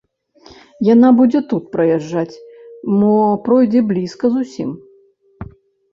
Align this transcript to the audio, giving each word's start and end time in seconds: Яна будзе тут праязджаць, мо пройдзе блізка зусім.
Яна 0.93 1.09
будзе 1.19 1.41
тут 1.51 1.67
праязджаць, 1.75 2.35
мо 3.03 3.13
пройдзе 3.47 3.81
блізка 3.93 4.25
зусім. 4.39 4.69